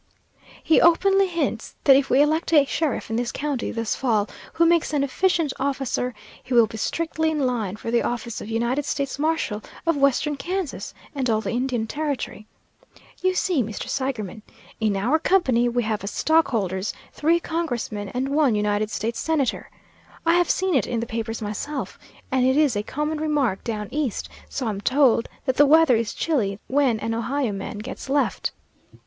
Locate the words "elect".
2.23-2.51